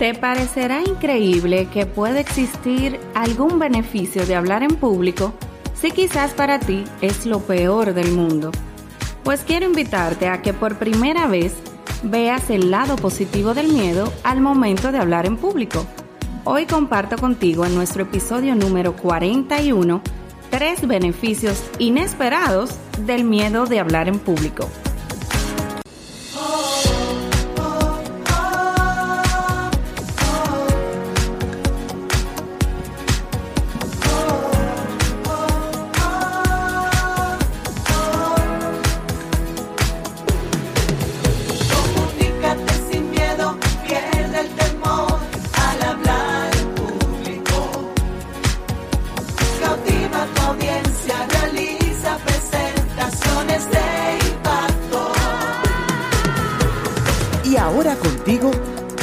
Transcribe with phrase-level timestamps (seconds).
[0.00, 5.34] Te parecerá increíble que pueda existir algún beneficio de hablar en público
[5.74, 8.50] si quizás para ti es lo peor del mundo.
[9.24, 11.52] Pues quiero invitarte a que por primera vez
[12.02, 15.84] veas el lado positivo del miedo al momento de hablar en público.
[16.44, 20.00] Hoy comparto contigo en nuestro episodio número 41
[20.48, 22.70] tres beneficios inesperados
[23.04, 24.66] del miedo de hablar en público.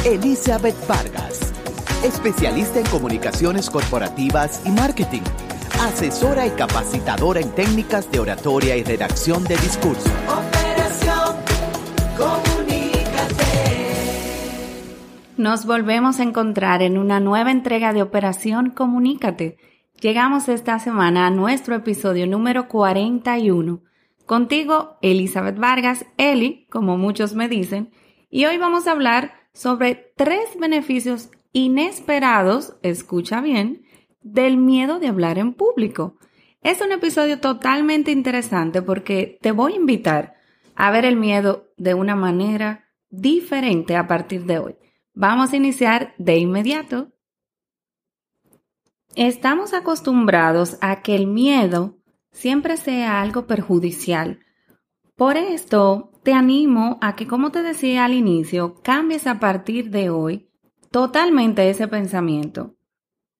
[0.05, 1.53] Elizabeth Vargas,
[2.01, 5.23] especialista en comunicaciones corporativas y marketing,
[5.81, 10.09] asesora y capacitadora en técnicas de oratoria y redacción de discurso.
[10.27, 11.35] Operación
[12.15, 13.35] Comunícate.
[15.35, 19.57] Nos volvemos a encontrar en una nueva entrega de Operación Comunícate.
[19.99, 23.81] Llegamos esta semana a nuestro episodio número 41.
[24.25, 27.91] Contigo, Elizabeth Vargas, Eli, como muchos me dicen,
[28.29, 33.85] y hoy vamos a hablar sobre tres beneficios inesperados, escucha bien,
[34.21, 36.17] del miedo de hablar en público.
[36.61, 40.35] Es un episodio totalmente interesante porque te voy a invitar
[40.75, 44.75] a ver el miedo de una manera diferente a partir de hoy.
[45.13, 47.13] Vamos a iniciar de inmediato.
[49.15, 51.97] Estamos acostumbrados a que el miedo
[52.31, 54.39] siempre sea algo perjudicial.
[55.15, 60.09] Por esto, te animo a que, como te decía al inicio, cambies a partir de
[60.09, 60.49] hoy
[60.91, 62.75] totalmente ese pensamiento.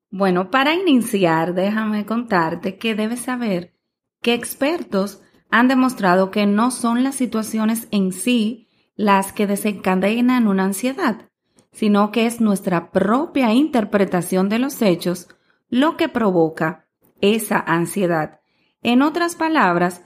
[0.10, 3.74] Bueno, para iniciar, déjame contarte que debes saber
[4.22, 10.64] que expertos han demostrado que no son las situaciones en sí las que desencadenan una
[10.64, 11.30] ansiedad,
[11.74, 15.28] sino que es nuestra propia interpretación de los hechos
[15.68, 16.88] lo que provoca
[17.20, 18.40] esa ansiedad.
[18.82, 20.04] En otras palabras,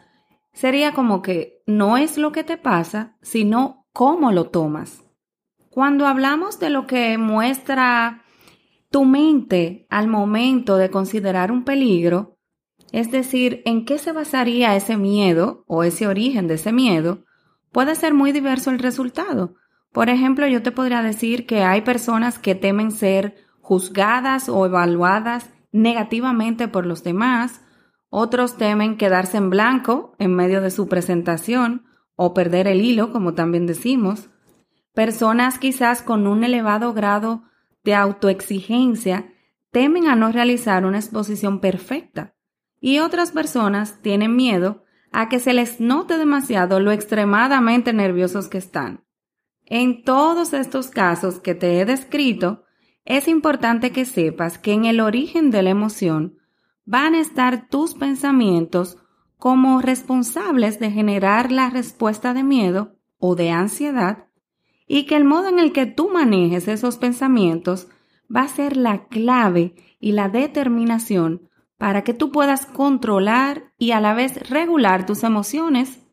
[0.53, 5.03] sería como que no es lo que te pasa, sino cómo lo tomas.
[5.69, 8.23] Cuando hablamos de lo que muestra
[8.89, 12.37] tu mente al momento de considerar un peligro,
[12.91, 17.23] es decir, en qué se basaría ese miedo o ese origen de ese miedo,
[17.71, 19.55] puede ser muy diverso el resultado.
[19.93, 25.49] Por ejemplo, yo te podría decir que hay personas que temen ser juzgadas o evaluadas
[25.71, 27.60] negativamente por los demás,
[28.11, 31.85] otros temen quedarse en blanco en medio de su presentación
[32.15, 34.29] o perder el hilo, como también decimos.
[34.93, 37.43] Personas quizás con un elevado grado
[37.85, 39.33] de autoexigencia
[39.71, 42.35] temen a no realizar una exposición perfecta.
[42.81, 44.83] Y otras personas tienen miedo
[45.13, 49.05] a que se les note demasiado lo extremadamente nerviosos que están.
[49.65, 52.65] En todos estos casos que te he descrito,
[53.05, 56.40] es importante que sepas que en el origen de la emoción
[56.91, 58.97] van a estar tus pensamientos
[59.37, 64.27] como responsables de generar la respuesta de miedo o de ansiedad
[64.87, 67.87] y que el modo en el que tú manejes esos pensamientos
[68.33, 74.01] va a ser la clave y la determinación para que tú puedas controlar y a
[74.01, 76.05] la vez regular tus emociones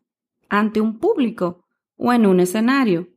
[0.48, 1.64] ante un público
[1.96, 3.08] o en un escenario.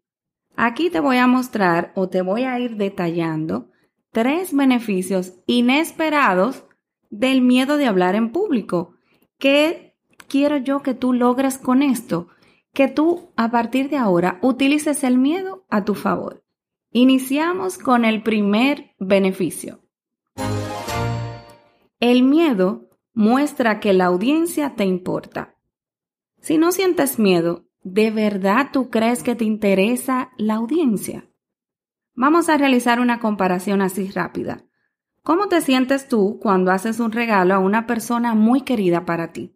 [0.56, 3.70] Aquí te voy a mostrar o te voy a ir detallando
[4.12, 6.66] tres beneficios inesperados
[7.12, 8.96] del miedo de hablar en público.
[9.38, 9.96] ¿Qué
[10.28, 12.30] quiero yo que tú logres con esto?
[12.74, 16.44] Que tú a partir de ahora utilices el miedo a tu favor.
[16.92, 19.82] Iniciamos con el primer beneficio.
[22.00, 25.56] El miedo muestra que la audiencia te importa.
[26.40, 31.30] Si no sientes miedo, ¿de verdad tú crees que te interesa la audiencia?
[32.14, 34.66] Vamos a realizar una comparación así rápida.
[35.24, 39.56] ¿Cómo te sientes tú cuando haces un regalo a una persona muy querida para ti?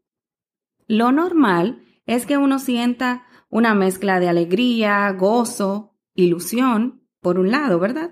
[0.87, 7.79] Lo normal es que uno sienta una mezcla de alegría, gozo, ilusión, por un lado,
[7.79, 8.11] ¿verdad?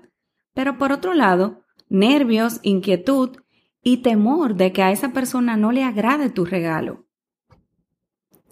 [0.52, 3.36] Pero por otro lado, nervios, inquietud
[3.84, 7.06] y temor de que a esa persona no le agrade tu regalo.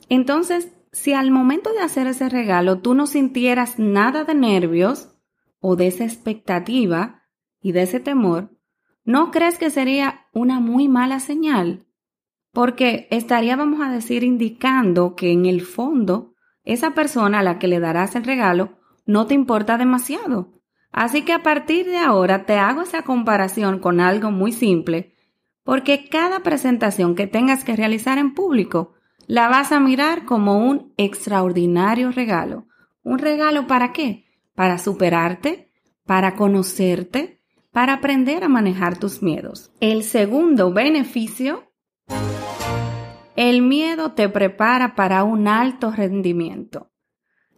[0.08, 5.08] Entonces, si al momento de hacer ese regalo tú no sintieras nada de nervios
[5.58, 7.22] o de esa expectativa
[7.60, 8.50] y de ese temor,
[9.04, 11.87] ¿No crees que sería una muy mala señal?
[12.52, 16.34] Porque estaría, vamos a decir, indicando que en el fondo
[16.64, 20.52] esa persona a la que le darás el regalo no te importa demasiado.
[20.93, 25.14] Así que a partir de ahora te hago esa comparación con algo muy simple,
[25.64, 28.94] porque cada presentación que tengas que realizar en público
[29.26, 32.66] la vas a mirar como un extraordinario regalo.
[33.02, 34.26] ¿Un regalo para qué?
[34.55, 35.70] Para superarte,
[36.05, 37.41] para conocerte,
[37.72, 39.72] para aprender a manejar tus miedos.
[39.80, 41.72] El segundo beneficio,
[43.34, 46.90] el miedo te prepara para un alto rendimiento.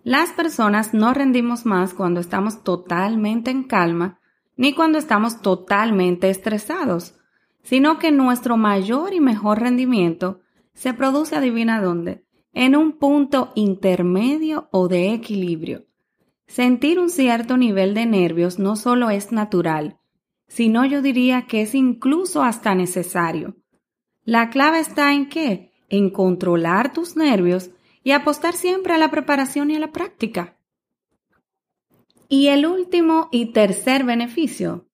[0.05, 4.20] Las personas no rendimos más cuando estamos totalmente en calma
[4.56, 7.16] ni cuando estamos totalmente estresados,
[7.62, 10.40] sino que nuestro mayor y mejor rendimiento
[10.75, 15.87] se produce, adivina dónde, en un punto intermedio o de equilibrio.
[16.46, 19.99] Sentir un cierto nivel de nervios no solo es natural,
[20.49, 23.56] sino yo diría que es incluso hasta necesario.
[24.25, 25.73] La clave está en qué?
[25.88, 27.70] En controlar tus nervios
[28.02, 30.56] y apostar siempre a la preparación y a la práctica.
[32.29, 34.87] Y el último y tercer beneficio.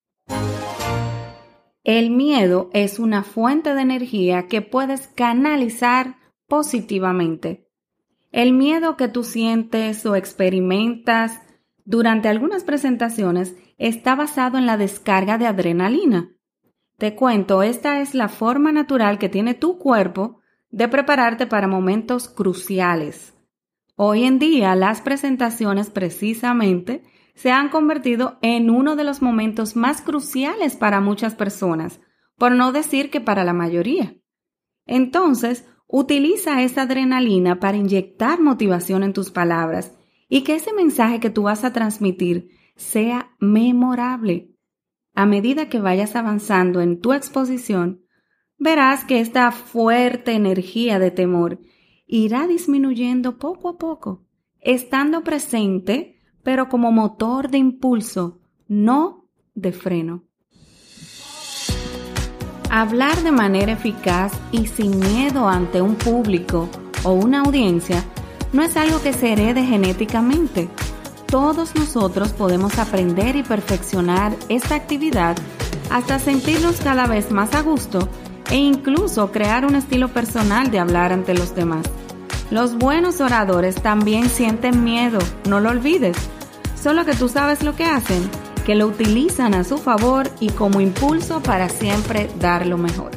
[1.83, 7.67] El miedo es una fuente de energía que puedes canalizar positivamente.
[8.31, 11.39] El miedo que tú sientes o experimentas
[11.83, 16.29] durante algunas presentaciones está basado en la descarga de adrenalina.
[16.99, 20.39] Te cuento, esta es la forma natural que tiene tu cuerpo
[20.69, 23.33] de prepararte para momentos cruciales.
[23.95, 30.01] Hoy en día las presentaciones precisamente se han convertido en uno de los momentos más
[30.01, 31.99] cruciales para muchas personas,
[32.37, 34.15] por no decir que para la mayoría.
[34.85, 39.97] Entonces, utiliza esa adrenalina para inyectar motivación en tus palabras
[40.29, 44.51] y que ese mensaje que tú vas a transmitir sea memorable.
[45.13, 48.01] A medida que vayas avanzando en tu exposición,
[48.57, 51.59] verás que esta fuerte energía de temor
[52.07, 54.25] irá disminuyendo poco a poco,
[54.59, 60.25] estando presente, pero como motor de impulso, no de freno.
[62.69, 66.69] Hablar de manera eficaz y sin miedo ante un público
[67.03, 68.03] o una audiencia
[68.53, 70.69] no es algo que se herede genéticamente.
[71.31, 75.37] Todos nosotros podemos aprender y perfeccionar esta actividad
[75.89, 78.09] hasta sentirnos cada vez más a gusto
[78.49, 81.85] e incluso crear un estilo personal de hablar ante los demás.
[82.49, 86.17] Los buenos oradores también sienten miedo, no lo olvides.
[86.75, 88.29] Solo que tú sabes lo que hacen,
[88.65, 93.11] que lo utilizan a su favor y como impulso para siempre dar lo mejor.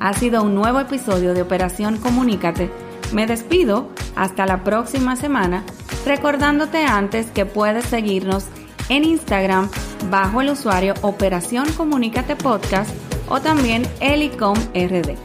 [0.00, 2.72] Ha sido un nuevo episodio de Operación Comunícate.
[3.12, 5.62] Me despido hasta la próxima semana,
[6.04, 8.44] recordándote antes que puedes seguirnos
[8.88, 9.70] en Instagram
[10.10, 12.90] bajo el usuario Operación Comunícate Podcast
[13.28, 15.16] o también Elicom RD.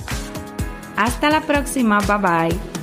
[0.95, 2.74] Hasta la próxima, bye bye.